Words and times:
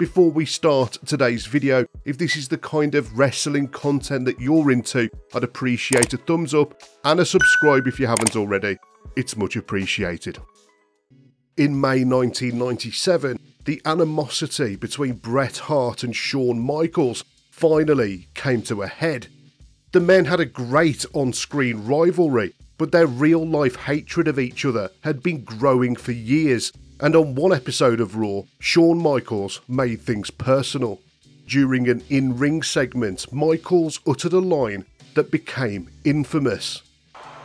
Before 0.00 0.30
we 0.30 0.46
start 0.46 0.96
today's 1.04 1.44
video, 1.44 1.84
if 2.06 2.16
this 2.16 2.34
is 2.34 2.48
the 2.48 2.56
kind 2.56 2.94
of 2.94 3.18
wrestling 3.18 3.68
content 3.68 4.24
that 4.24 4.40
you're 4.40 4.70
into, 4.70 5.10
I'd 5.34 5.44
appreciate 5.44 6.14
a 6.14 6.16
thumbs 6.16 6.54
up 6.54 6.82
and 7.04 7.20
a 7.20 7.26
subscribe 7.26 7.86
if 7.86 8.00
you 8.00 8.06
haven't 8.06 8.34
already. 8.34 8.78
It's 9.14 9.36
much 9.36 9.56
appreciated. 9.56 10.38
In 11.58 11.78
May 11.78 12.02
1997, 12.04 13.38
the 13.66 13.82
animosity 13.84 14.74
between 14.74 15.16
Bret 15.16 15.58
Hart 15.58 16.02
and 16.02 16.16
Shawn 16.16 16.58
Michaels 16.58 17.22
finally 17.50 18.30
came 18.32 18.62
to 18.62 18.80
a 18.80 18.86
head. 18.86 19.26
The 19.92 20.00
men 20.00 20.24
had 20.24 20.40
a 20.40 20.46
great 20.46 21.04
on 21.12 21.34
screen 21.34 21.84
rivalry, 21.84 22.54
but 22.78 22.90
their 22.90 23.06
real 23.06 23.46
life 23.46 23.76
hatred 23.76 24.28
of 24.28 24.38
each 24.38 24.64
other 24.64 24.88
had 25.04 25.22
been 25.22 25.44
growing 25.44 25.94
for 25.94 26.12
years 26.12 26.72
and 27.02 27.16
on 27.16 27.34
one 27.34 27.52
episode 27.52 28.00
of 28.00 28.16
Raw, 28.16 28.42
Shawn 28.58 28.98
Michaels 28.98 29.60
made 29.68 30.00
things 30.02 30.30
personal. 30.30 31.00
During 31.46 31.88
an 31.88 32.02
in 32.08 32.36
ring 32.36 32.62
segment, 32.62 33.32
Michaels 33.32 34.00
uttered 34.06 34.32
a 34.32 34.38
line 34.38 34.84
that 35.14 35.30
became 35.30 35.90
infamous. 36.04 36.82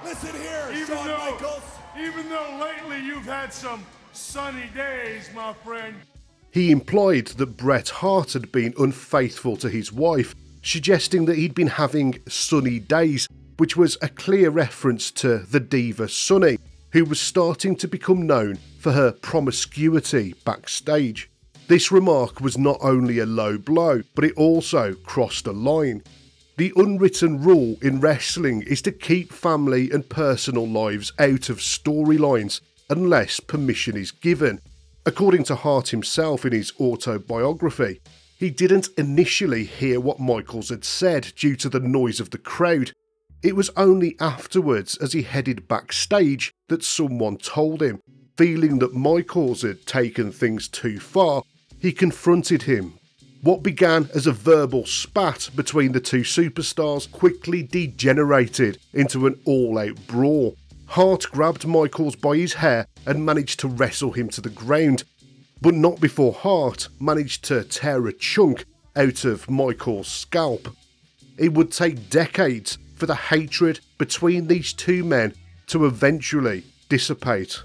Listen 0.03 0.35
here, 0.35 0.67
Even 0.71 0.87
Shawn 0.87 1.07
though, 1.07 1.31
Michaels. 1.31 1.63
even 1.99 2.29
though 2.29 2.59
lately 2.61 3.03
you've 3.05 3.25
had 3.25 3.51
some 3.53 3.83
sunny 4.13 4.69
days, 4.75 5.29
my 5.33 5.53
friend. 5.53 5.95
He 6.51 6.71
implied 6.71 7.27
that 7.27 7.57
Bret 7.57 7.89
Hart 7.89 8.33
had 8.33 8.51
been 8.51 8.73
unfaithful 8.77 9.57
to 9.57 9.69
his 9.69 9.91
wife, 9.91 10.35
suggesting 10.63 11.25
that 11.25 11.37
he'd 11.37 11.55
been 11.55 11.67
having 11.67 12.19
sunny 12.27 12.79
days, 12.79 13.27
which 13.57 13.75
was 13.75 13.97
a 14.01 14.09
clear 14.09 14.49
reference 14.49 15.11
to 15.11 15.39
the 15.39 15.59
diva 15.59 16.07
Sunny, 16.07 16.57
who 16.95 17.03
was 17.03 17.19
starting 17.19 17.75
to 17.75 17.89
become 17.89 18.25
known 18.25 18.57
for 18.79 18.93
her 18.93 19.11
promiscuity 19.11 20.33
backstage. 20.45 21.29
This 21.67 21.91
remark 21.91 22.39
was 22.39 22.57
not 22.57 22.77
only 22.79 23.19
a 23.19 23.25
low 23.25 23.57
blow, 23.57 24.01
but 24.15 24.23
it 24.23 24.31
also 24.37 24.93
crossed 25.03 25.45
a 25.45 25.51
line. 25.51 26.03
The 26.55 26.71
unwritten 26.77 27.43
rule 27.43 27.75
in 27.81 27.99
wrestling 27.99 28.61
is 28.61 28.81
to 28.83 28.93
keep 28.93 29.33
family 29.33 29.91
and 29.91 30.07
personal 30.07 30.65
lives 30.65 31.11
out 31.19 31.49
of 31.49 31.57
storylines 31.57 32.61
unless 32.89 33.41
permission 33.41 33.97
is 33.97 34.11
given. 34.11 34.61
According 35.05 35.43
to 35.45 35.55
Hart 35.55 35.89
himself 35.89 36.45
in 36.45 36.53
his 36.53 36.71
autobiography, 36.79 37.99
he 38.37 38.49
didn't 38.49 38.87
initially 38.97 39.65
hear 39.65 39.99
what 39.99 40.21
Michaels 40.21 40.69
had 40.69 40.85
said 40.85 41.33
due 41.35 41.57
to 41.57 41.67
the 41.67 41.81
noise 41.81 42.21
of 42.21 42.29
the 42.29 42.37
crowd, 42.37 42.93
it 43.45 43.55
was 43.55 43.69
only 43.77 44.15
afterwards, 44.19 44.97
as 44.97 45.13
he 45.13 45.21
headed 45.21 45.67
backstage, 45.67 46.51
that 46.67 46.83
someone 46.83 47.37
told 47.37 47.79
him. 47.79 48.01
Feeling 48.37 48.79
that 48.79 48.95
Michaels 48.95 49.61
had 49.61 49.85
taken 49.85 50.31
things 50.31 50.67
too 50.67 50.99
far, 50.99 51.43
he 51.77 51.91
confronted 51.91 52.63
him. 52.63 52.95
What 53.43 53.61
began 53.61 54.09
as 54.15 54.25
a 54.25 54.31
verbal 54.31 54.87
spat 54.87 55.51
between 55.55 55.91
the 55.91 55.99
two 55.99 56.21
superstars 56.21 57.09
quickly 57.11 57.61
degenerated 57.61 58.79
into 58.93 59.27
an 59.27 59.39
all 59.45 59.77
out 59.77 60.07
brawl. 60.07 60.55
Hart 60.87 61.27
grabbed 61.31 61.67
Michaels 61.67 62.15
by 62.15 62.37
his 62.37 62.53
hair 62.53 62.87
and 63.05 63.23
managed 63.23 63.59
to 63.59 63.67
wrestle 63.67 64.13
him 64.13 64.27
to 64.29 64.41
the 64.41 64.49
ground, 64.49 65.03
but 65.61 65.75
not 65.75 66.01
before 66.01 66.33
Hart 66.33 66.87
managed 66.99 67.43
to 67.45 67.63
tear 67.63 68.07
a 68.07 68.13
chunk 68.13 68.65
out 68.95 69.23
of 69.23 69.47
Michaels' 69.51 70.07
scalp. 70.07 70.67
It 71.37 71.53
would 71.53 71.71
take 71.71 72.09
decades 72.09 72.79
for 72.95 73.05
the 73.05 73.15
hatred 73.15 73.79
between 73.97 74.47
these 74.47 74.73
two 74.73 75.03
men 75.03 75.33
to 75.67 75.85
eventually 75.85 76.63
dissipate. 76.89 77.61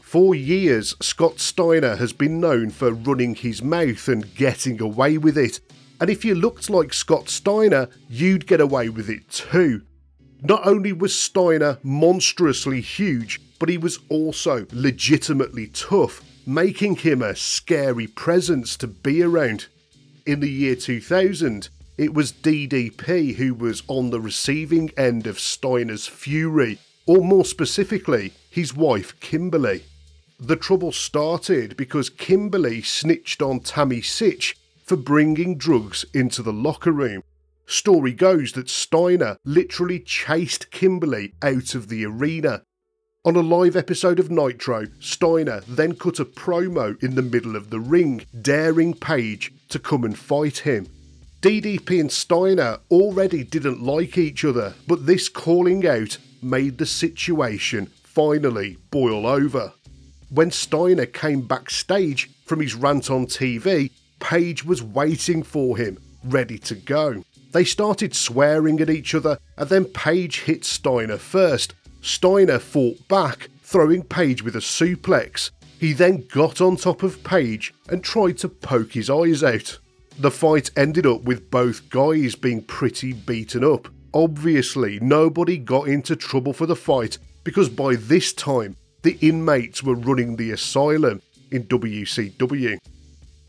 For 0.00 0.34
years, 0.34 0.94
Scott 1.00 1.38
Steiner 1.38 1.96
has 1.96 2.12
been 2.12 2.40
known 2.40 2.70
for 2.70 2.92
running 2.92 3.34
his 3.34 3.62
mouth 3.62 4.08
and 4.08 4.34
getting 4.34 4.80
away 4.80 5.18
with 5.18 5.36
it, 5.36 5.60
and 6.00 6.08
if 6.08 6.24
you 6.24 6.34
looked 6.34 6.70
like 6.70 6.94
Scott 6.94 7.28
Steiner, 7.28 7.88
you'd 8.08 8.46
get 8.46 8.60
away 8.60 8.88
with 8.88 9.10
it 9.10 9.28
too. 9.28 9.82
Not 10.42 10.66
only 10.66 10.92
was 10.92 11.18
Steiner 11.18 11.78
monstrously 11.82 12.80
huge, 12.80 13.40
but 13.58 13.68
he 13.68 13.76
was 13.76 13.98
also 14.08 14.66
legitimately 14.72 15.66
tough, 15.68 16.22
making 16.46 16.96
him 16.96 17.22
a 17.22 17.34
scary 17.34 18.06
presence 18.06 18.76
to 18.76 18.86
be 18.86 19.22
around. 19.22 19.66
In 20.24 20.40
the 20.40 20.50
year 20.50 20.76
2000, 20.76 21.68
it 21.98 22.14
was 22.14 22.32
DDP 22.32 23.34
who 23.34 23.52
was 23.52 23.82
on 23.88 24.10
the 24.10 24.20
receiving 24.20 24.90
end 24.96 25.26
of 25.26 25.40
Steiner's 25.40 26.06
fury, 26.06 26.78
or 27.06 27.24
more 27.24 27.44
specifically, 27.44 28.32
his 28.48 28.72
wife 28.72 29.18
Kimberly. 29.18 29.82
The 30.38 30.54
trouble 30.54 30.92
started 30.92 31.76
because 31.76 32.08
Kimberly 32.08 32.82
snitched 32.82 33.42
on 33.42 33.58
Tammy 33.60 34.00
Sytch 34.00 34.54
for 34.84 34.96
bringing 34.96 35.58
drugs 35.58 36.04
into 36.14 36.40
the 36.40 36.52
locker 36.52 36.92
room. 36.92 37.24
Story 37.66 38.12
goes 38.12 38.52
that 38.52 38.70
Steiner 38.70 39.36
literally 39.44 39.98
chased 39.98 40.70
Kimberly 40.70 41.34
out 41.42 41.74
of 41.74 41.88
the 41.88 42.06
arena. 42.06 42.62
On 43.24 43.34
a 43.34 43.40
live 43.40 43.74
episode 43.74 44.20
of 44.20 44.30
Nitro, 44.30 44.86
Steiner 45.00 45.62
then 45.66 45.96
cut 45.96 46.20
a 46.20 46.24
promo 46.24 47.02
in 47.02 47.16
the 47.16 47.22
middle 47.22 47.56
of 47.56 47.70
the 47.70 47.80
ring, 47.80 48.24
daring 48.40 48.94
Page 48.94 49.52
to 49.68 49.80
come 49.80 50.04
and 50.04 50.16
fight 50.16 50.58
him. 50.58 50.86
DDP 51.40 52.00
and 52.00 52.10
Steiner 52.10 52.78
already 52.90 53.44
didn't 53.44 53.80
like 53.80 54.18
each 54.18 54.44
other, 54.44 54.74
but 54.88 55.06
this 55.06 55.28
calling 55.28 55.86
out 55.86 56.18
made 56.42 56.78
the 56.78 56.86
situation 56.86 57.86
finally 58.02 58.76
boil 58.90 59.24
over. 59.24 59.72
When 60.30 60.50
Steiner 60.50 61.06
came 61.06 61.42
backstage 61.42 62.28
from 62.44 62.60
his 62.60 62.74
rant 62.74 63.08
on 63.08 63.26
TV, 63.26 63.92
Page 64.18 64.64
was 64.64 64.82
waiting 64.82 65.44
for 65.44 65.76
him, 65.76 65.98
ready 66.24 66.58
to 66.58 66.74
go. 66.74 67.22
They 67.52 67.64
started 67.64 68.16
swearing 68.16 68.80
at 68.80 68.90
each 68.90 69.14
other, 69.14 69.38
and 69.56 69.68
then 69.68 69.84
Page 69.84 70.40
hit 70.40 70.64
Steiner 70.64 71.18
first. 71.18 71.72
Steiner 72.02 72.58
fought 72.58 73.06
back, 73.06 73.48
throwing 73.62 74.02
Page 74.02 74.42
with 74.42 74.56
a 74.56 74.60
suplex. 74.60 75.52
He 75.78 75.92
then 75.92 76.26
got 76.32 76.60
on 76.60 76.76
top 76.76 77.04
of 77.04 77.22
Page 77.22 77.72
and 77.88 78.02
tried 78.02 78.38
to 78.38 78.48
poke 78.48 78.94
his 78.94 79.08
eyes 79.08 79.44
out. 79.44 79.78
The 80.20 80.32
fight 80.32 80.72
ended 80.76 81.06
up 81.06 81.22
with 81.22 81.48
both 81.48 81.88
guys 81.90 82.34
being 82.34 82.62
pretty 82.62 83.12
beaten 83.12 83.62
up. 83.62 83.86
Obviously, 84.12 84.98
nobody 84.98 85.58
got 85.58 85.86
into 85.86 86.16
trouble 86.16 86.52
for 86.52 86.66
the 86.66 86.74
fight 86.74 87.18
because 87.44 87.68
by 87.68 87.94
this 87.94 88.32
time, 88.32 88.76
the 89.02 89.16
inmates 89.20 89.82
were 89.82 89.94
running 89.94 90.34
the 90.34 90.50
asylum 90.50 91.22
in 91.52 91.64
WCW. 91.64 92.78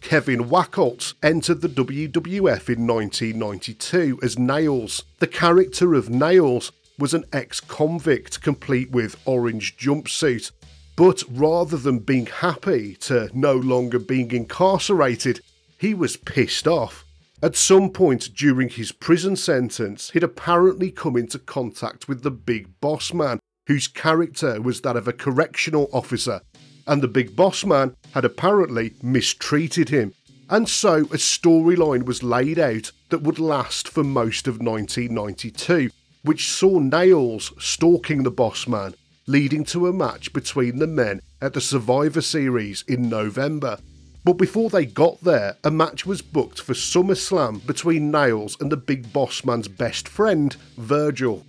Kevin 0.02 0.46
Wacholz 0.46 1.16
entered 1.24 1.62
the 1.62 1.70
WWF 1.70 2.70
in 2.70 2.86
1992 2.86 4.20
as 4.22 4.36
Nailz. 4.36 5.02
The 5.18 5.28
character 5.28 5.96
of 5.96 6.10
Nailz 6.10 6.72
was 7.00 7.16
an 7.16 7.26
ex 7.34 7.60
convict 7.60 8.42
complete 8.42 8.92
with 8.92 9.20
orange 9.26 9.76
jumpsuit, 9.76 10.52
but 10.96 11.24
rather 11.30 11.78
than 11.78 11.98
being 11.98 12.28
happy 12.28 12.94
to 12.96 13.30
no 13.34 13.56
longer 13.56 13.98
being 13.98 14.32
incarcerated, 14.32 15.42
he 15.80 15.94
was 15.94 16.18
pissed 16.18 16.68
off. 16.68 17.06
At 17.42 17.56
some 17.56 17.90
point 17.92 18.36
during 18.36 18.68
his 18.68 18.92
prison 18.92 19.38
sentence, 19.38 20.10
he'd 20.12 20.24
apparently 20.24 20.92
come 20.92 21.16
into 21.16 21.40
contact 21.40 22.08
with 22.10 22.22
the 22.22 22.32
Big 22.32 22.80
Boss 22.82 23.14
Man, 23.14 23.40
whose 23.68 23.88
character 23.88 24.62
was 24.62 24.82
that 24.82 24.98
of 24.98 25.08
a 25.08 25.14
correctional 25.14 25.90
officer, 25.94 26.42
and 26.86 27.02
the 27.02 27.08
Big 27.08 27.36
Boss 27.36 27.64
Man 27.64 27.96
had 28.14 28.26
apparently 28.26 28.94
mistreated 29.02 29.88
him. 29.88 30.14
And 30.50 30.68
so 30.68 30.98
a 30.98 31.18
storyline 31.18 32.04
was 32.04 32.24
laid 32.24 32.60
out 32.60 32.92
that 33.10 33.22
would 33.22 33.40
last 33.40 33.88
for 33.88 34.04
most 34.04 34.48
of 34.48 34.60
1992, 34.60 35.92
which 36.24 36.50
saw 36.50 36.80
Nailz 36.80 37.54
stalking 37.62 38.24
the 38.24 38.32
Boss 38.32 38.68
Man, 38.68 38.96
leading 39.28 39.64
to 39.66 39.88
a 39.88 39.94
match 39.94 40.34
between 40.34 40.80
the 40.80 40.88
men 40.88 41.22
at 41.42 41.54
the 41.54 41.62
Survivor 41.62 42.22
Series 42.22 42.84
in 42.88 43.08
November. 43.08 43.78
But 44.24 44.34
before 44.34 44.70
they 44.70 44.86
got 44.86 45.22
there, 45.22 45.58
a 45.64 45.72
match 45.72 46.06
was 46.06 46.22
booked 46.22 46.62
for 46.62 46.74
SummerSlam 46.74 47.66
between 47.66 48.12
Nailz 48.12 48.60
and 48.60 48.72
the 48.72 48.78
Big 48.78 49.14
Boss 49.14 49.46
Man's 49.46 49.68
best 49.68 50.08
friend, 50.08 50.56
Virgil. 50.78 51.46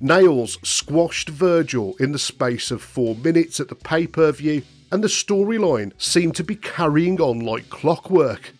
Nailz 0.00 0.64
squashed 0.64 1.28
Virgil 1.28 1.94
in 1.98 2.12
the 2.12 2.18
space 2.18 2.70
of 2.70 2.82
four 2.82 3.14
minutes 3.16 3.60
at 3.60 3.68
the 3.68 3.74
pay 3.74 4.06
per 4.06 4.32
view, 4.32 4.62
and 4.90 5.02
the 5.02 5.08
storyline 5.08 5.92
seemed 6.00 6.36
to 6.36 6.44
be 6.44 6.56
carrying 6.56 7.20
on 7.20 7.40
like 7.40 7.70
clockwork. 7.70 8.52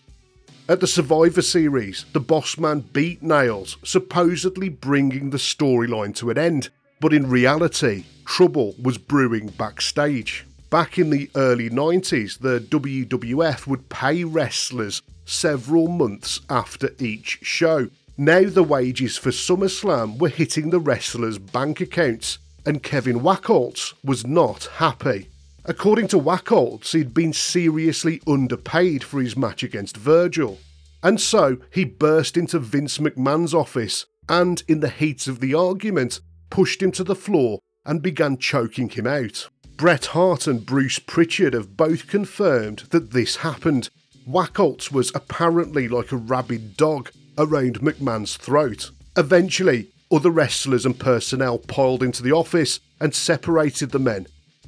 At 0.69 0.79
the 0.79 0.87
Survivor 0.87 1.41
Series, 1.41 2.05
the 2.13 2.21
Boss 2.21 2.57
Man 2.57 2.79
beat 2.79 3.21
Nailz, 3.21 3.75
supposedly 3.85 4.69
bringing 4.69 5.29
the 5.29 5.37
storyline 5.37 6.15
to 6.15 6.29
an 6.29 6.37
end, 6.37 6.69
but 7.01 7.13
in 7.13 7.29
reality, 7.29 8.05
trouble 8.25 8.73
was 8.81 8.97
brewing 8.97 9.47
backstage. 9.47 10.45
Back 10.73 10.97
in 10.97 11.11
the 11.11 11.29
early 11.35 11.69
90s, 11.69 12.39
the 12.39 12.59
WWF 12.59 13.67
would 13.67 13.89
pay 13.89 14.23
wrestlers 14.23 15.03
several 15.23 15.87
months 15.87 16.41
after 16.49 16.89
each 16.97 17.37
show. 17.43 17.89
Now 18.17 18.49
the 18.49 18.63
wages 18.63 19.15
for 19.15 19.29
SummerSlam 19.29 20.17
were 20.17 20.29
hitting 20.29 20.71
the 20.71 20.79
wrestlers' 20.79 21.37
bank 21.37 21.79
accounts, 21.79 22.39
and 22.65 22.81
Kevin 22.81 23.19
Wacholz 23.19 23.93
was 24.03 24.25
not 24.25 24.63
happy. 24.77 25.27
According 25.63 26.07
to 26.07 26.17
Wacholz, 26.17 26.93
he'd 26.93 27.13
been 27.13 27.33
seriously 27.33 28.19
underpaid 28.25 29.03
for 29.03 29.21
his 29.21 29.37
match 29.37 29.61
against 29.61 29.95
Virgil, 29.95 30.57
and 31.03 31.21
so 31.21 31.57
he 31.69 31.85
burst 31.85 32.35
into 32.35 32.57
Vince 32.57 32.97
McMahon's 32.97 33.53
office 33.53 34.07
and, 34.27 34.63
in 34.67 34.79
the 34.79 34.89
heat 34.89 35.27
of 35.27 35.39
the 35.39 35.53
argument, 35.53 36.19
pushed 36.49 36.81
him 36.81 36.91
to 36.93 37.03
the 37.03 37.13
floor 37.13 37.59
and 37.85 38.01
began 38.01 38.37
choking 38.37 38.89
him 38.89 39.05
out. 39.05 39.49
Bret 39.75 40.05
Hart 40.07 40.47
and 40.47 40.65
Bruce 40.65 40.99
Pritchard 40.99 41.53
have 41.53 41.75
both 41.75 42.07
confirmed 42.07 42.83
that 42.91 43.11
this 43.11 43.37
happened. 43.37 43.89
Wacholz 44.27 44.91
was 44.91 45.11
apparently 45.15 45.87
like 45.87 46.11
a 46.11 46.17
rabid 46.17 46.77
dog 46.77 47.09
around 47.37 47.81
McMahon's 47.81 48.37
throat. 48.37 48.91
Eventually, 49.17 49.89
other 50.11 50.29
wrestlers 50.29 50.85
and 50.85 50.97
personnel 50.99 51.57
piled 51.57 52.03
into 52.03 52.21
the 52.21 52.31
office 52.31 52.79
and 53.01 53.15
separated 53.15 53.91
the 53.91 53.99
men, 53.99 54.27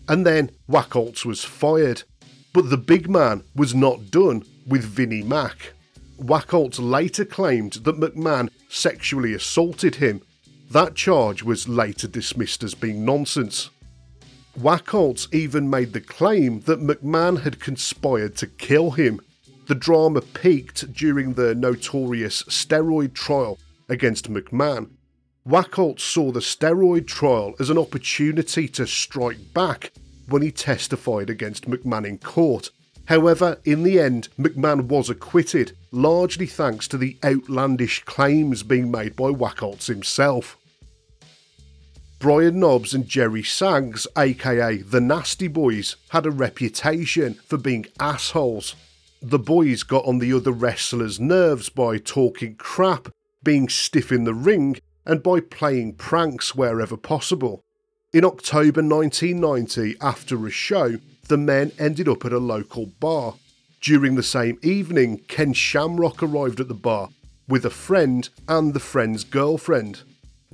and 0.09 0.25
then 0.25 0.49
Wacholz 0.67 1.23
was 1.23 1.43
fired. 1.43 2.03
But 2.51 2.69
the 2.69 2.77
big 2.77 3.09
man 3.09 3.43
was 3.55 3.75
not 3.75 4.11
done 4.11 4.43
with 4.67 4.83
Vinnie 4.83 5.23
Mac. 5.23 5.73
Wacholz 6.17 6.79
later 6.79 7.25
claimed 7.25 7.73
that 7.73 7.99
McMahon 7.99 8.49
sexually 8.69 9.33
assaulted 9.33 9.95
him. 9.95 10.21
That 10.71 10.95
charge 10.95 11.43
was 11.43 11.69
later 11.69 12.07
dismissed 12.07 12.63
as 12.63 12.73
being 12.73 13.05
nonsense. 13.05 13.69
Wacholz 14.59 15.27
even 15.33 15.69
made 15.69 15.91
the 15.91 15.99
claim 15.99 16.61
that 16.61 16.81
McMahon 16.81 17.41
had 17.41 17.59
conspired 17.59 18.37
to 18.37 18.47
kill 18.47 18.91
him. 18.91 19.19
The 19.67 19.75
drama 19.75 20.21
peaked 20.21 20.93
during 20.93 21.33
the 21.33 21.53
notorious 21.53 22.43
steroid 22.43 23.13
trial 23.13 23.59
against 23.89 24.31
McMahon. 24.31 24.91
Wacholz 25.45 25.99
saw 25.99 26.31
the 26.31 26.39
steroid 26.39 27.05
trial 27.05 27.53
as 27.59 27.69
an 27.69 27.77
opportunity 27.77 28.67
to 28.69 28.87
strike 28.87 29.53
back 29.53 29.91
when 30.29 30.41
he 30.41 30.51
testified 30.51 31.29
against 31.29 31.69
McMahon 31.69 32.07
in 32.07 32.17
court. 32.17 32.69
However, 33.05 33.59
in 33.65 33.83
the 33.83 33.99
end, 33.99 34.29
McMahon 34.39 34.87
was 34.87 35.09
acquitted, 35.09 35.75
largely 35.91 36.47
thanks 36.47 36.87
to 36.87 36.97
the 36.97 37.17
outlandish 37.23 38.03
claims 38.05 38.63
being 38.63 38.89
made 38.89 39.15
by 39.15 39.31
Wacholz 39.31 39.87
himself. 39.87 40.57
Brian 42.19 42.59
Knobbs 42.59 42.93
and 42.93 43.07
Jerry 43.07 43.43
Sags, 43.43 44.07
aka 44.17 44.77
the 44.77 45.01
Nasty 45.01 45.47
Boys, 45.47 45.97
had 46.09 46.25
a 46.25 46.31
reputation 46.31 47.35
for 47.45 47.57
being 47.57 47.85
assholes. 47.99 48.75
The 49.21 49.39
boys 49.39 49.83
got 49.83 50.05
on 50.05 50.19
the 50.19 50.31
other 50.33 50.51
wrestlers' 50.51 51.19
nerves 51.19 51.69
by 51.69 51.97
talking 51.97 52.55
crap, 52.55 53.09
being 53.43 53.67
stiff 53.67 54.11
in 54.11 54.23
the 54.23 54.33
ring, 54.33 54.77
and 55.05 55.21
by 55.21 55.39
playing 55.41 55.95
pranks 55.95 56.55
wherever 56.55 56.97
possible. 56.97 57.61
In 58.13 58.23
October 58.23 58.81
1990, 58.81 59.97
after 59.99 60.47
a 60.47 60.49
show, 60.49 60.97
the 61.27 61.37
men 61.37 61.73
ended 61.77 62.07
up 62.07 62.23
at 62.23 62.33
a 62.33 62.39
local 62.39 62.85
bar. 62.85 63.35
During 63.81 64.15
the 64.15 64.23
same 64.23 64.57
evening, 64.63 65.19
Ken 65.27 65.53
Shamrock 65.53 66.23
arrived 66.23 66.59
at 66.61 66.69
the 66.69 66.73
bar 66.73 67.09
with 67.47 67.65
a 67.65 67.69
friend 67.69 68.27
and 68.47 68.73
the 68.73 68.79
friend's 68.79 69.23
girlfriend. 69.23 70.03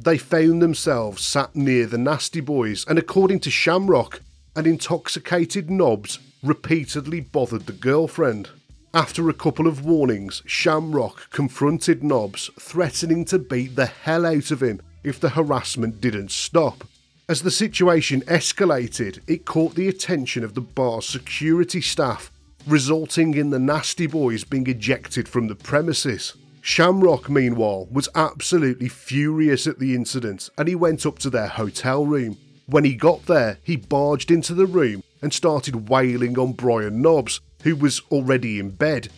They 0.04 0.18
found 0.18 0.64
themselves 0.64 1.24
sat 1.24 1.56
near 1.56 1.86
the 1.86 2.00
Nasty 2.00 2.42
Boys, 2.42 2.86
and 2.88 2.98
according 2.98 3.40
to 3.42 3.52
Shamrock, 3.52 4.22
an 4.56 4.66
intoxicated 4.66 5.70
Knobbs 5.70 6.18
repeatedly 6.42 7.20
bothered 7.20 7.68
the 7.68 7.74
girlfriend. 7.74 8.50
After 8.96 9.30
a 9.30 9.34
couple 9.34 9.68
of 9.68 9.86
warnings, 9.86 10.42
Shamrock 10.48 11.30
confronted 11.30 12.04
Knobbs, 12.04 12.50
threatening 12.60 13.26
to 13.26 13.38
beat 13.38 13.76
the 13.76 13.86
hell 13.86 14.26
out 14.26 14.50
of 14.50 14.64
him 14.64 14.82
if 15.04 15.20
the 15.20 15.30
harassment 15.30 16.02
didn't 16.02 16.32
stop. 16.32 16.84
As 17.30 17.44
the 17.44 17.52
situation 17.52 18.22
escalated, 18.22 19.20
it 19.28 19.46
caught 19.46 19.76
the 19.76 19.88
attention 19.88 20.44
of 20.44 20.56
the 20.56 20.62
bar's 20.62 21.06
security 21.06 21.80
staff, 21.80 22.32
resulting 22.66 23.36
in 23.36 23.52
the 23.52 23.60
Nasty 23.60 24.08
Boys 24.08 24.46
being 24.46 24.66
ejected 24.66 25.30
from 25.30 25.48
the 25.48 25.56
premises. 25.56 26.34
Shamrock, 26.62 27.28
meanwhile, 27.30 27.88
was 27.92 28.08
absolutely 28.14 28.88
furious 28.88 29.66
at 29.66 29.80
the 29.80 29.96
incident 29.96 30.50
and 30.58 30.68
he 30.68 30.76
went 30.76 31.06
up 31.06 31.18
to 31.20 31.30
their 31.30 31.48
hotel 31.48 32.06
room. 32.06 32.38
When 32.68 32.86
he 32.86 32.94
got 32.94 33.26
there, 33.26 33.58
he 33.64 33.76
barged 33.76 34.32
into 34.32 34.54
the 34.54 34.68
room 34.68 35.04
and 35.22 35.34
started 35.34 35.90
wailing 35.90 36.38
on 36.38 36.54
Brian 36.54 37.02
Knobbs, 37.02 37.42
who 37.64 37.76
was 37.76 38.02
already 38.12 38.60
in 38.60 38.70
bed. 38.70 39.10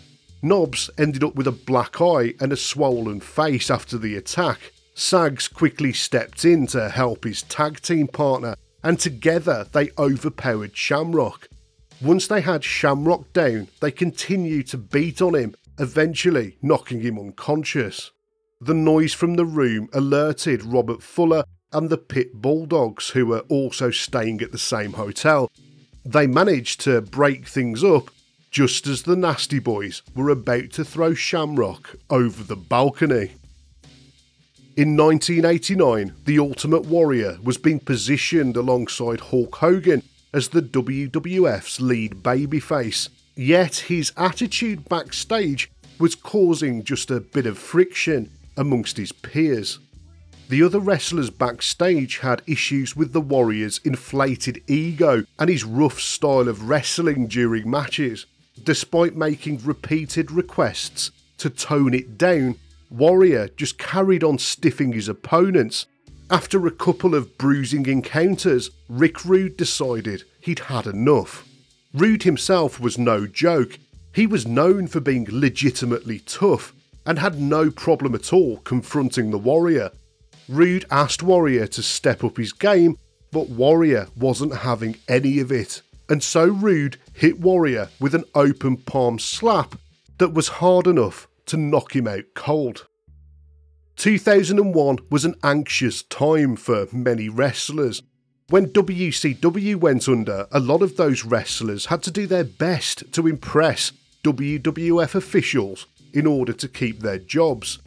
Knobbs 0.41 0.89
ended 0.97 1.23
up 1.23 1.35
with 1.35 1.47
a 1.47 1.51
black 1.51 2.01
eye 2.01 2.33
and 2.39 2.51
a 2.51 2.57
swollen 2.57 3.19
face 3.19 3.69
after 3.69 3.97
the 3.97 4.15
attack. 4.15 4.71
Sags 4.95 5.47
quickly 5.47 5.93
stepped 5.93 6.45
in 6.45 6.67
to 6.67 6.89
help 6.89 7.23
his 7.23 7.43
tag 7.43 7.81
team 7.81 8.07
partner, 8.07 8.55
and 8.83 8.99
together 8.99 9.67
they 9.71 9.91
overpowered 9.97 10.75
Shamrock. 10.75 11.47
Once 12.01 12.27
they 12.27 12.41
had 12.41 12.63
Shamrock 12.63 13.31
down, 13.33 13.69
they 13.79 13.91
continued 13.91 14.67
to 14.67 14.77
beat 14.77 15.21
on 15.21 15.35
him 15.35 15.55
eventually 15.79 16.57
knocking 16.61 17.01
him 17.01 17.17
unconscious. 17.17 18.11
The 18.61 18.73
noise 18.73 19.13
from 19.13 19.35
the 19.35 19.45
room 19.45 19.89
alerted 19.93 20.63
Robert 20.63 21.03
Fuller 21.03 21.43
and 21.71 21.89
the 21.89 21.97
Pit 21.97 22.33
Bulldogs, 22.35 23.09
who 23.09 23.25
were 23.25 23.41
also 23.49 23.91
staying 23.91 24.41
at 24.41 24.51
the 24.51 24.57
same 24.57 24.93
hotel. 24.93 25.51
They 26.05 26.27
managed 26.27 26.81
to 26.81 27.01
break 27.01 27.47
things 27.47 27.83
up 27.83 28.09
just 28.51 28.85
as 28.85 29.03
the 29.03 29.15
Nasty 29.15 29.57
Boys 29.57 30.03
were 30.15 30.29
about 30.29 30.69
to 30.73 30.85
throw 30.85 31.15
Shamrock 31.15 31.95
over 32.09 32.43
the 32.43 32.55
balcony. 32.55 33.31
In 34.75 34.95
1989, 34.95 36.15
The 36.25 36.39
Ultimate 36.39 36.85
Warrior 36.85 37.37
was 37.43 37.57
being 37.57 37.79
positioned 37.79 38.55
alongside 38.55 39.19
Hulk 39.19 39.55
Hogan 39.55 40.03
as 40.33 40.49
the 40.49 40.61
WWF's 40.61 41.79
lead 41.79 42.23
babyface, 42.23 43.09
Yet 43.35 43.75
his 43.87 44.11
attitude 44.15 44.87
backstage 44.87 45.71
was 45.99 46.15
causing 46.15 46.83
just 46.83 47.09
a 47.09 47.19
bit 47.19 47.45
of 47.45 47.57
friction 47.57 48.31
amongst 48.57 48.97
his 48.97 49.11
peers. 49.11 49.79
The 50.49 50.61
other 50.61 50.79
wrestlers 50.79 51.29
backstage 51.29 52.19
had 52.19 52.43
issues 52.45 52.95
with 52.95 53.13
the 53.13 53.21
Warrior's 53.21 53.79
inflated 53.83 54.61
ego 54.67 55.23
and 55.39 55.49
his 55.49 55.63
rough 55.63 55.99
style 55.99 56.47
of 56.47 56.69
wrestling 56.69 57.27
during 57.27 57.69
matches. 57.69 58.25
Despite 58.61 59.15
making 59.15 59.61
repeated 59.63 60.29
requests 60.29 61.11
to 61.37 61.49
tone 61.49 61.93
it 61.93 62.17
down, 62.17 62.55
Warrior 62.91 63.49
just 63.57 63.79
carried 63.79 64.23
on 64.23 64.37
stiffing 64.37 64.93
his 64.93 65.07
opponents. 65.07 65.87
After 66.29 66.67
a 66.67 66.71
couple 66.71 67.15
of 67.15 67.37
bruising 67.37 67.87
encounters, 67.87 68.69
Rick 68.87 69.25
Rude 69.25 69.57
decided 69.57 70.23
he'd 70.39 70.59
had 70.59 70.85
enough. 70.85 71.47
Rude 71.93 72.23
himself 72.23 72.79
was 72.79 72.97
no 72.97 73.27
joke. 73.27 73.77
He 74.13 74.25
was 74.25 74.47
known 74.47 74.87
for 74.87 74.99
being 74.99 75.27
legitimately 75.29 76.19
tough 76.19 76.73
and 77.05 77.19
had 77.19 77.39
no 77.39 77.69
problem 77.69 78.15
at 78.15 78.33
all 78.33 78.57
confronting 78.57 79.29
the 79.29 79.37
Warrior. 79.37 79.91
Rude 80.49 80.85
asked 80.89 81.21
Warrior 81.21 81.67
to 81.67 81.83
step 81.83 82.23
up 82.23 82.37
his 82.37 82.51
game, 82.51 82.97
but 83.31 83.49
Warrior 83.49 84.07
wasn't 84.15 84.55
having 84.55 84.95
any 85.07 85.39
of 85.39 85.51
it, 85.51 85.81
and 86.09 86.23
so 86.23 86.45
Rude 86.47 86.97
hit 87.13 87.39
Warrior 87.39 87.89
with 87.99 88.15
an 88.15 88.25
open 88.33 88.77
palm 88.77 89.19
slap 89.19 89.75
that 90.17 90.33
was 90.33 90.47
hard 90.47 90.87
enough 90.87 91.27
to 91.47 91.57
knock 91.57 91.95
him 91.95 92.07
out 92.07 92.25
cold. 92.33 92.87
2001 93.97 94.97
was 95.11 95.25
an 95.25 95.35
anxious 95.43 96.01
time 96.03 96.55
for 96.55 96.87
many 96.91 97.29
wrestlers 97.29 98.01
when 98.53 98.67
WCW 98.67 99.77
went 99.77 100.07
under, 100.07 100.45
a 100.51 100.59
lot 100.59 100.83
of 100.83 100.95
those 100.95 101.25
wrestlers 101.25 101.87
had 101.87 102.03
to 102.03 102.11
do 102.11 102.27
their 102.27 102.43
best 102.43 103.11
to 103.11 103.25
impress 103.25 103.91
WWF 104.23 105.15
officials 105.15 105.87
in 106.13 106.27
order 106.27 106.53
to 106.53 106.67
keep 106.67 106.99
their 106.99 107.17
jobs. 107.17 107.79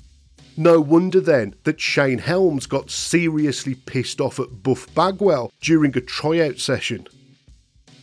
No 0.56 0.80
wonder 0.80 1.20
then 1.20 1.54
that 1.62 1.80
Shane 1.80 2.18
Helms 2.18 2.66
got 2.66 2.90
seriously 2.90 3.76
pissed 3.76 4.20
off 4.20 4.40
at 4.40 4.64
Buff 4.64 4.92
Bagwell 4.92 5.52
during 5.60 5.96
a 5.96 6.00
tryout 6.00 6.58
session. 6.58 7.06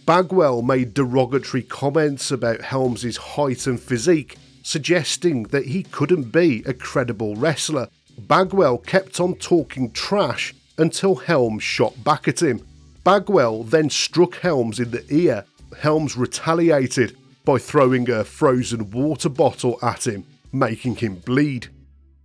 Bagwell 0.05 0.61
made 0.61 0.93
derogatory 0.93 1.63
comments 1.63 2.31
about 2.31 2.61
Helms's 2.61 3.17
height 3.17 3.67
and 3.67 3.77
physique, 3.77 4.37
suggesting 4.61 5.43
that 5.47 5.65
he 5.65 5.83
couldn't 5.83 6.31
be 6.31 6.63
a 6.65 6.73
credible 6.73 7.35
wrestler. 7.35 7.89
Bagwell 8.17 8.77
kept 8.77 9.19
on 9.19 9.35
talking 9.35 9.91
trash 9.91 10.55
until 10.77 11.15
Helms 11.15 11.63
shot 11.63 12.03
back 12.03 12.27
at 12.27 12.41
him. 12.41 12.65
Bagwell 13.03 13.63
then 13.63 13.89
struck 13.89 14.35
Helms 14.35 14.79
in 14.79 14.91
the 14.91 15.05
ear. 15.09 15.45
Helms 15.79 16.15
retaliated 16.15 17.17
by 17.45 17.57
throwing 17.57 18.09
a 18.09 18.23
frozen 18.23 18.91
water 18.91 19.29
bottle 19.29 19.77
at 19.81 20.07
him, 20.07 20.25
making 20.51 20.95
him 20.95 21.15
bleed. 21.15 21.67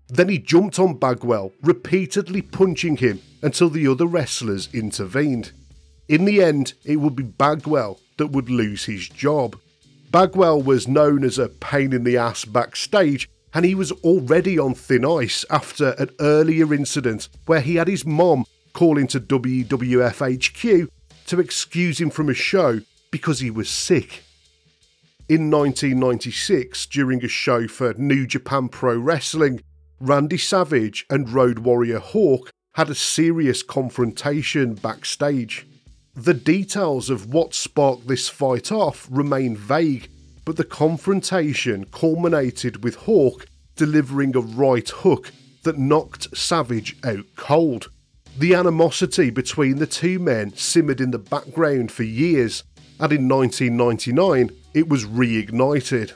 Then 0.08 0.28
he 0.28 0.38
jumped 0.38 0.78
on 0.78 0.98
Bagwell, 0.98 1.52
repeatedly 1.62 2.42
punching 2.42 2.98
him 2.98 3.20
until 3.42 3.68
the 3.68 3.86
other 3.86 4.06
wrestlers 4.06 4.68
intervened. 4.72 5.52
In 6.08 6.24
the 6.24 6.42
end, 6.42 6.72
it 6.84 6.96
would 6.96 7.16
be 7.16 7.24
Bagwell 7.24 8.00
that 8.16 8.28
would 8.28 8.48
lose 8.48 8.84
his 8.86 9.08
job. 9.08 9.58
Bagwell 10.10 10.62
was 10.62 10.88
known 10.88 11.24
as 11.24 11.38
a 11.38 11.50
pain 11.50 11.92
in 11.92 12.04
the 12.04 12.16
ass 12.16 12.44
backstage 12.46 13.28
and 13.54 13.64
he 13.64 13.74
was 13.74 13.92
already 13.92 14.58
on 14.58 14.74
thin 14.74 15.04
ice 15.04 15.44
after 15.50 15.90
an 15.98 16.10
earlier 16.20 16.72
incident 16.74 17.28
where 17.46 17.60
he 17.60 17.76
had 17.76 17.88
his 17.88 18.04
mom 18.04 18.44
call 18.72 18.98
into 18.98 19.20
WWF 19.20 20.20
HQ 20.20 20.90
to 21.26 21.40
excuse 21.40 22.00
him 22.00 22.10
from 22.10 22.28
a 22.28 22.34
show 22.34 22.80
because 23.10 23.40
he 23.40 23.50
was 23.50 23.68
sick. 23.68 24.22
In 25.28 25.50
1996, 25.50 26.86
during 26.86 27.24
a 27.24 27.28
show 27.28 27.68
for 27.68 27.92
New 27.94 28.26
Japan 28.26 28.68
Pro 28.68 28.96
Wrestling, 28.98 29.60
Randy 30.00 30.38
Savage 30.38 31.04
and 31.10 31.28
Road 31.28 31.60
Warrior 31.60 31.98
Hawk 31.98 32.50
had 32.74 32.88
a 32.88 32.94
serious 32.94 33.62
confrontation 33.62 34.74
backstage. 34.74 35.66
The 36.14 36.34
details 36.34 37.10
of 37.10 37.32
what 37.32 37.52
sparked 37.52 38.08
this 38.08 38.28
fight 38.28 38.72
off 38.72 39.06
remain 39.10 39.56
vague, 39.56 40.08
but 40.48 40.56
the 40.56 40.64
confrontation 40.64 41.84
culminated 41.92 42.82
with 42.82 42.94
Hawk 42.94 43.44
delivering 43.76 44.34
a 44.34 44.40
right 44.40 44.88
hook 44.88 45.30
that 45.62 45.76
knocked 45.76 46.34
Savage 46.34 46.96
out 47.04 47.26
cold. 47.36 47.90
The 48.38 48.54
animosity 48.54 49.28
between 49.28 49.76
the 49.76 49.86
two 49.86 50.18
men 50.18 50.56
simmered 50.56 51.02
in 51.02 51.10
the 51.10 51.18
background 51.18 51.92
for 51.92 52.02
years, 52.02 52.64
and 52.98 53.12
in 53.12 53.28
1999 53.28 54.50
it 54.72 54.88
was 54.88 55.04
reignited. 55.04 56.14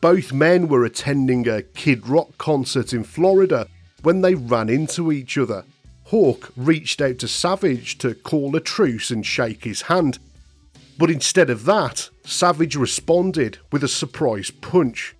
Both 0.00 0.32
men 0.32 0.66
were 0.66 0.84
attending 0.84 1.46
a 1.46 1.62
Kid 1.62 2.08
Rock 2.08 2.36
concert 2.38 2.92
in 2.92 3.04
Florida 3.04 3.68
when 4.02 4.22
they 4.22 4.34
ran 4.34 4.68
into 4.68 5.12
each 5.12 5.38
other. 5.38 5.64
Hawk 6.06 6.52
reached 6.56 7.00
out 7.00 7.20
to 7.20 7.28
Savage 7.28 7.98
to 7.98 8.16
call 8.16 8.56
a 8.56 8.60
truce 8.60 9.12
and 9.12 9.24
shake 9.24 9.62
his 9.62 9.82
hand, 9.82 10.18
but 10.98 11.10
instead 11.10 11.50
of 11.50 11.64
that, 11.64 12.08
Savage 12.24 12.76
responded 12.76 13.58
with 13.70 13.84
a 13.84 13.88
surprise 13.88 14.50
punch. 14.50 15.14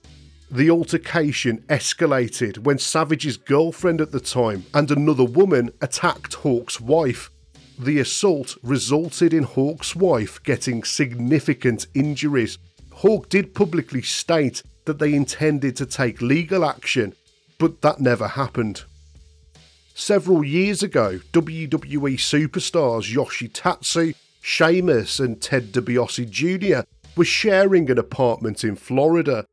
The 0.50 0.70
altercation 0.70 1.64
escalated 1.68 2.58
when 2.58 2.78
Savage's 2.78 3.36
girlfriend 3.36 4.00
at 4.00 4.12
the 4.12 4.20
time 4.20 4.64
and 4.72 4.90
another 4.90 5.24
woman 5.24 5.70
attacked 5.80 6.34
Hawk's 6.34 6.80
wife. 6.80 7.30
The 7.78 7.98
assault 7.98 8.56
resulted 8.62 9.34
in 9.34 9.42
Hawk's 9.42 9.94
wife 9.94 10.42
getting 10.44 10.84
significant 10.84 11.88
injuries. 11.94 12.58
Hawk 12.92 13.28
did 13.28 13.54
publicly 13.54 14.02
state 14.02 14.62
that 14.86 14.98
they 14.98 15.14
intended 15.14 15.76
to 15.76 15.84
take 15.84 16.22
legal 16.22 16.64
action, 16.64 17.14
but 17.58 17.82
that 17.82 18.00
never 18.00 18.28
happened. 18.28 18.84
Several 19.94 20.44
years 20.44 20.82
ago, 20.82 21.20
WWE 21.32 22.18
superstars 22.18 23.12
Yoshi 23.12 23.48
Tatsu, 24.46 24.64
Sheamus, 24.64 25.18
and 25.18 25.42
Ted 25.42 25.72
DiBiase 25.72 26.30
Jr. 26.30 26.88
were 27.16 27.24
sharing 27.24 27.90
an 27.90 27.98
apartment 27.98 28.62
in 28.62 28.76
Florida 28.76 29.46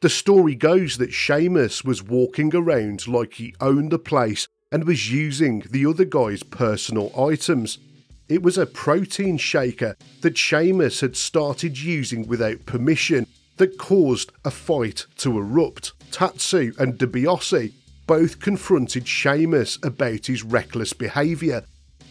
the 0.00 0.08
story 0.08 0.54
goes 0.54 0.96
that 0.96 1.12
Sheamus 1.12 1.84
was 1.84 2.02
walking 2.02 2.54
around 2.54 3.06
like 3.06 3.34
he 3.34 3.54
owned 3.60 3.90
the 3.90 3.98
place 3.98 4.48
and 4.72 4.84
was 4.84 5.12
using 5.12 5.62
the 5.70 5.84
other 5.84 6.06
guy's 6.06 6.42
personal 6.42 7.12
items. 7.20 7.78
It 8.26 8.42
was 8.42 8.56
a 8.56 8.64
protein 8.64 9.36
shaker 9.36 9.96
that 10.22 10.38
Sheamus 10.38 11.00
had 11.00 11.16
started 11.16 11.78
using 11.78 12.26
without 12.26 12.64
permission 12.64 13.26
that 13.58 13.76
caused 13.76 14.32
a 14.42 14.50
fight 14.50 15.04
to 15.18 15.36
erupt. 15.36 15.92
Tatsu 16.10 16.72
and 16.78 16.94
DiBiase 16.94 17.74
both 18.06 18.40
confronted 18.40 19.06
Sheamus 19.06 19.78
about 19.82 20.26
his 20.26 20.42
reckless 20.42 20.94
behaviour. 20.94 21.64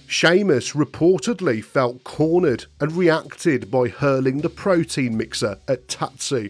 Sheamus 0.09 0.71
reportedly 0.71 1.63
felt 1.63 2.03
cornered 2.03 2.65
and 2.79 2.91
reacted 2.93 3.69
by 3.69 3.89
hurling 3.89 4.39
the 4.39 4.49
protein 4.49 5.15
mixer 5.15 5.59
at 5.67 5.87
Tatsu. 5.87 6.49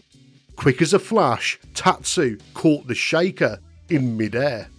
Quick 0.55 0.81
as 0.81 0.93
a 0.93 0.97
flash, 0.97 1.59
Tatsu 1.73 2.37
caught 2.53 2.87
the 2.87 2.95
shaker 2.95 3.59
in 3.89 4.15
midair. 4.15 4.69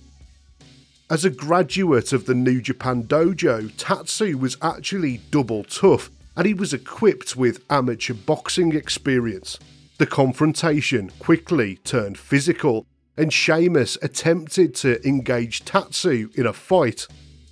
As 1.10 1.26
a 1.26 1.30
graduate 1.30 2.14
of 2.14 2.25
the 2.25 2.34
New 2.34 2.62
Japan 2.62 3.04
Dojo, 3.04 3.70
Tatsu 3.76 4.38
was 4.38 4.56
actually 4.62 5.20
double 5.30 5.62
tough 5.64 6.08
and 6.34 6.46
he 6.46 6.54
was 6.54 6.72
equipped 6.72 7.37
with 7.37 7.62
amateur 7.68 8.14
boxing 8.14 8.75
experience. 8.75 9.58
The 9.99 10.06
confrontation 10.06 11.10
quickly 11.18 11.76
turned 11.84 12.16
physical, 12.16 12.87
and 13.18 13.30
Sheamus 13.30 13.99
attempted 14.00 14.75
to 14.76 15.06
engage 15.06 15.66
Tatsu 15.66 16.30
in 16.34 16.46
a 16.46 16.54
fight. 16.54 17.06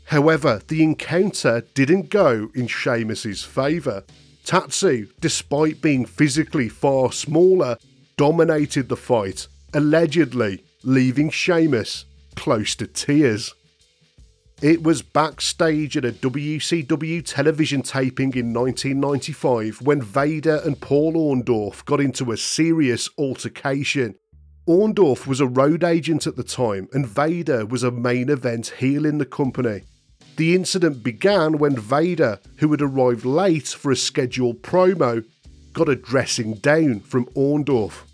However, 0.09 0.63
the 0.69 0.83
encounter 0.83 1.65
didn't 1.75 2.09
go 2.09 2.51
in 2.55 2.67
Sheamus's 2.67 3.45
favour. 3.45 4.05
Tatsu, 4.43 5.09
despite 5.21 5.83
being 5.83 6.07
physically 6.07 6.71
far 6.71 7.13
smaller, 7.13 7.77
dominated 8.17 8.89
the 8.89 8.97
fight, 8.97 9.49
allegedly 9.75 10.65
leaving 10.83 11.29
Sheamus 11.29 12.07
close 12.37 12.75
to 12.77 12.87
tears. 12.87 13.53
It 14.63 14.83
was 14.83 15.03
backstage 15.03 15.95
at 15.99 16.07
a 16.07 16.13
WCW 16.13 17.23
television 17.27 17.83
taping 17.83 18.33
in 18.35 18.55
1995 18.55 19.83
when 19.83 20.01
Vader 20.01 20.63
and 20.65 20.81
Paul 20.81 21.13
Orndorff 21.13 21.85
got 21.85 22.01
into 22.01 22.33
a 22.33 22.39
serious 22.39 23.11
altercation. 23.19 24.15
Orndorff 24.67 25.27
was 25.27 25.41
a 25.41 25.47
road 25.47 25.85
agent 25.85 26.27
at 26.27 26.37
the 26.37 26.43
time, 26.43 26.89
and 26.95 27.07
Vader 27.07 27.67
was 27.67 27.83
a 27.83 27.91
main 27.91 28.31
event 28.31 28.69
heel 28.79 29.05
in 29.05 29.19
the 29.19 29.27
company. 29.27 29.83
The 30.39 30.55
incident 30.55 31.03
began 31.03 31.59
when 31.59 31.77
Vader, 31.77 32.39
who 32.59 32.71
had 32.71 32.81
arrived 32.81 33.25
late 33.25 33.67
for 33.67 33.91
a 33.91 33.97
scheduled 33.97 34.63
promo, 34.63 35.25
got 35.73 35.89
a 35.89 35.97
dressing 35.97 36.55
down 36.55 37.01
from 37.01 37.25
Orndorff. 37.35 38.05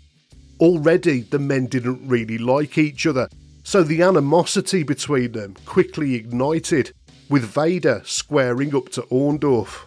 Already, 0.59 1.21
the 1.21 1.37
men 1.37 1.67
didn't 1.67 2.07
really 2.07 2.39
like 2.39 2.79
each 2.79 3.05
other, 3.05 3.29
so 3.63 3.83
the 3.83 4.01
animosity 4.01 4.81
between 4.81 5.33
them 5.33 5.53
quickly 5.67 6.15
ignited, 6.15 6.93
with 7.29 7.43
Vader 7.43 8.01
squaring 8.03 8.75
up 8.75 8.89
to 8.89 9.03
Orndorff. 9.03 9.83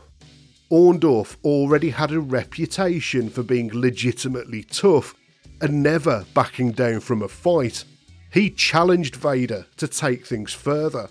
Orndorff 0.71 1.37
already 1.43 1.91
had 1.91 2.13
a 2.13 2.21
reputation 2.21 3.31
for 3.31 3.43
being 3.43 3.69
legitimately 3.73 4.63
tough 4.63 5.13
and 5.61 5.83
never 5.83 6.25
backing 6.35 6.71
down 6.71 7.01
from 7.01 7.21
a 7.21 7.29
fight. 7.29 7.83
He 8.33 8.49
challenged 8.49 9.17
Vader 9.17 9.67
to 9.79 9.89
take 9.89 10.25
things 10.25 10.53
further. 10.53 11.09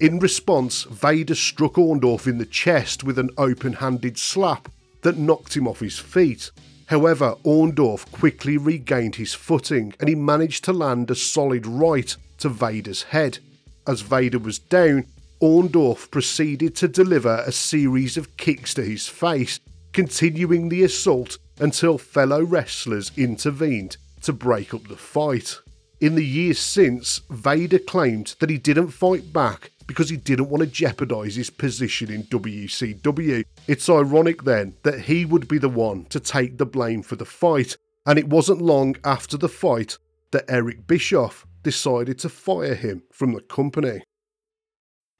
In 0.00 0.18
response, 0.18 0.82
Vader 0.84 1.36
struck 1.36 1.74
Orndorff 1.74 2.26
in 2.26 2.38
the 2.38 2.46
chest 2.46 3.04
with 3.04 3.16
an 3.16 3.30
open 3.38 3.74
handed 3.74 4.18
slap 4.18 4.68
that 5.02 5.18
knocked 5.18 5.56
him 5.56 5.68
off 5.68 5.80
his 5.80 5.98
feet. 5.98 6.50
However, 6.86 7.36
Orndorff 7.44 8.10
quickly 8.10 8.58
regained 8.58 9.14
his 9.14 9.34
footing 9.34 9.94
and 10.00 10.08
he 10.08 10.16
managed 10.16 10.64
to 10.64 10.72
land 10.72 11.10
a 11.10 11.14
solid 11.14 11.64
right 11.64 12.14
to 12.38 12.48
Vader's 12.48 13.04
head. 13.04 13.38
As 13.86 14.00
Vader 14.00 14.40
was 14.40 14.58
down, 14.58 15.06
Orndorff 15.40 16.10
proceeded 16.10 16.74
to 16.76 16.88
deliver 16.88 17.44
a 17.46 17.52
series 17.52 18.16
of 18.16 18.36
kicks 18.36 18.74
to 18.74 18.82
his 18.82 19.06
face, 19.06 19.60
continuing 19.92 20.70
the 20.70 20.82
assault 20.82 21.38
until 21.60 21.98
fellow 21.98 22.42
wrestlers 22.42 23.12
intervened 23.16 23.96
to 24.22 24.32
break 24.32 24.74
up 24.74 24.88
the 24.88 24.96
fight. 24.96 25.60
In 26.00 26.16
the 26.16 26.24
years 26.24 26.58
since, 26.58 27.20
Vader 27.30 27.78
claimed 27.78 28.34
that 28.40 28.50
he 28.50 28.58
didn't 28.58 28.88
fight 28.88 29.32
back 29.32 29.70
because 29.86 30.10
he 30.10 30.16
didn't 30.16 30.48
want 30.48 30.62
to 30.62 30.66
jeopardise 30.66 31.36
his 31.36 31.50
position 31.50 32.10
in 32.10 32.24
WCW. 32.24 33.44
It's 33.66 33.88
ironic 33.88 34.44
then 34.44 34.74
that 34.82 35.00
he 35.00 35.24
would 35.24 35.48
be 35.48 35.58
the 35.58 35.68
one 35.68 36.04
to 36.06 36.20
take 36.20 36.58
the 36.58 36.66
blame 36.66 37.02
for 37.02 37.16
the 37.16 37.24
fight, 37.24 37.76
and 38.06 38.18
it 38.18 38.28
wasn't 38.28 38.62
long 38.62 38.96
after 39.04 39.36
the 39.36 39.48
fight 39.48 39.98
that 40.32 40.44
Eric 40.48 40.86
Bischoff 40.86 41.46
decided 41.62 42.18
to 42.20 42.28
fire 42.28 42.74
him 42.74 43.02
from 43.12 43.32
the 43.32 43.40
company. 43.40 44.02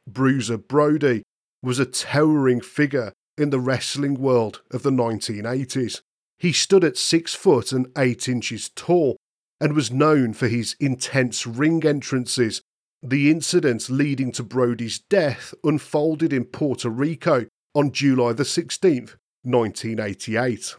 Bruiser 0.06 0.58
Brody 0.58 1.22
was 1.62 1.78
a 1.78 1.86
towering 1.86 2.60
figure 2.60 3.12
in 3.38 3.50
the 3.50 3.60
wrestling 3.60 4.14
world 4.14 4.60
of 4.70 4.82
the 4.82 4.90
1980s. 4.90 6.02
He 6.38 6.52
stood 6.52 6.84
at 6.84 6.98
6 6.98 7.34
foot 7.34 7.72
and 7.72 7.88
8 7.96 8.28
inches 8.28 8.70
tall 8.74 9.16
and 9.60 9.72
was 9.72 9.90
known 9.90 10.34
for 10.34 10.48
his 10.48 10.76
intense 10.78 11.46
ring 11.46 11.84
entrances 11.86 12.60
the 13.04 13.30
incident 13.30 13.90
leading 13.90 14.32
to 14.32 14.42
Brody's 14.42 14.98
death 14.98 15.52
unfolded 15.62 16.32
in 16.32 16.46
Puerto 16.46 16.88
Rico 16.88 17.46
on 17.74 17.92
July 17.92 18.32
the 18.32 18.44
16th, 18.44 19.16
1988. 19.42 20.74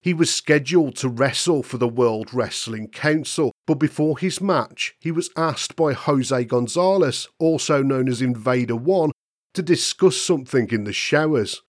He 0.00 0.14
was 0.14 0.32
scheduled 0.32 0.96
to 0.96 1.08
wrestle 1.10 1.62
for 1.62 1.76
the 1.76 1.88
World 1.88 2.32
Wrestling 2.32 2.88
Council, 2.88 3.52
but 3.66 3.74
before 3.74 4.18
his 4.18 4.40
match, 4.40 4.94
he 5.00 5.10
was 5.10 5.30
asked 5.36 5.76
by 5.76 5.92
Jose 5.92 6.44
Gonzalez, 6.44 7.28
also 7.38 7.82
known 7.82 8.08
as 8.08 8.22
Invader 8.22 8.76
One, 8.76 9.12
to 9.52 9.62
discuss 9.62 10.16
something 10.16 10.70
in 10.70 10.84
the 10.84 10.92
showers. 10.94 11.62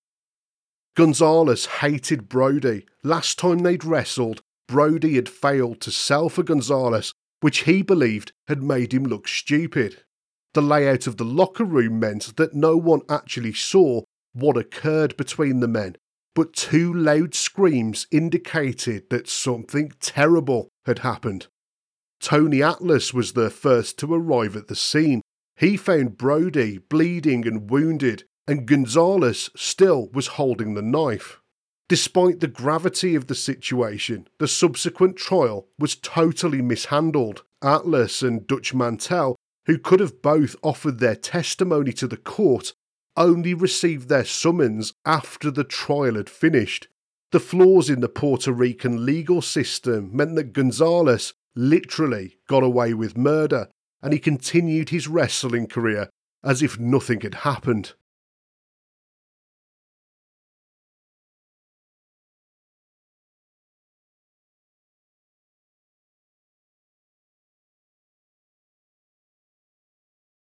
Gonzalez 0.95 1.65
hated 1.65 2.29
Brody. 2.29 2.85
Last 3.03 3.37
time 3.37 3.59
they'd 3.59 3.83
wrestled, 3.83 4.41
Brody 4.69 5.15
had 5.15 5.27
failed 5.27 5.81
to 5.81 5.91
sell 5.91 6.29
for 6.29 6.43
Gonzalez 6.43 7.13
which 7.45 7.65
he 7.65 7.83
believed 7.83 8.31
had 8.47 8.63
made 8.63 8.91
him 8.91 9.03
look 9.03 9.27
stupid. 9.27 10.01
The 10.55 10.63
layout 10.63 11.05
of 11.05 11.17
the 11.17 11.23
locker 11.23 11.63
room 11.63 11.99
meant 11.99 12.37
that 12.37 12.55
no 12.55 12.75
one 12.75 13.01
actually 13.07 13.53
saw 13.53 14.01
what 14.33 14.57
occurred 14.57 15.15
between 15.15 15.59
the 15.59 15.67
men, 15.67 15.95
but 16.33 16.53
two 16.53 16.91
loud 16.91 17.35
screams 17.35 18.07
indicated 18.09 19.11
that 19.11 19.29
something 19.29 19.91
terrible 19.99 20.69
had 20.87 20.97
happened. 21.05 21.45
Tony 22.19 22.63
Atlas 22.63 23.13
was 23.13 23.33
the 23.33 23.51
first 23.51 23.99
to 23.99 24.11
arrive 24.11 24.55
at 24.55 24.67
the 24.67 24.75
scene. 24.75 25.21
He 25.55 25.77
found 25.77 26.17
Brody 26.17 26.79
bleeding 26.79 27.47
and 27.47 27.69
wounded, 27.69 28.23
and 28.47 28.65
Gonzalez 28.65 29.51
still 29.55 30.09
was 30.11 30.39
holding 30.41 30.73
the 30.73 30.81
knife. 30.81 31.39
Despite 31.87 32.39
the 32.39 32.47
gravity 32.47 33.13
of 33.13 33.27
the 33.27 33.35
situation, 33.35 34.27
the 34.39 34.47
subsequent 34.47 35.17
trial 35.17 35.67
was 35.77 35.95
totally 35.95 36.61
mishandled. 36.61 37.43
Atlas 37.61 38.21
and 38.21 38.45
Dutch 38.47 38.73
Mantell, 38.73 39.35
who 39.65 39.77
could 39.77 39.99
have 39.99 40.21
both 40.21 40.55
offered 40.61 40.99
their 40.99 41.15
testimony 41.15 41.93
to 41.93 42.07
the 42.07 42.17
court, 42.17 42.73
only 43.17 43.53
received 43.53 44.09
their 44.09 44.25
summons 44.25 44.93
after 45.05 45.49
the 45.49 45.63
trial 45.63 46.15
had 46.15 46.29
finished. 46.29 46.87
The 47.31 47.39
flaws 47.39 47.89
in 47.89 48.01
the 48.01 48.09
Puerto 48.09 48.51
Rican 48.51 49.05
legal 49.05 49.41
system 49.41 50.09
meant 50.15 50.35
that 50.35 50.53
Gonzalez 50.53 51.33
literally 51.55 52.37
got 52.47 52.63
away 52.63 52.93
with 52.93 53.17
murder 53.17 53.69
and 54.01 54.13
he 54.13 54.19
continued 54.19 54.89
his 54.89 55.07
wrestling 55.07 55.67
career 55.67 56.09
as 56.43 56.61
if 56.61 56.79
nothing 56.79 57.21
had 57.21 57.35
happened. 57.35 57.93